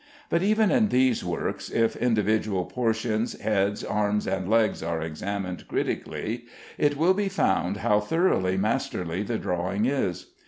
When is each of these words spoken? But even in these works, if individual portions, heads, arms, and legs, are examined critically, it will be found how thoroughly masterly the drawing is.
But 0.31 0.41
even 0.41 0.71
in 0.71 0.89
these 0.89 1.23
works, 1.23 1.69
if 1.69 1.95
individual 1.95 2.65
portions, 2.65 3.39
heads, 3.39 3.83
arms, 3.83 4.25
and 4.25 4.49
legs, 4.49 4.81
are 4.81 4.99
examined 4.99 5.67
critically, 5.67 6.45
it 6.79 6.97
will 6.97 7.13
be 7.13 7.29
found 7.29 7.77
how 7.77 7.99
thoroughly 7.99 8.57
masterly 8.57 9.21
the 9.21 9.37
drawing 9.37 9.85
is. 9.85 10.31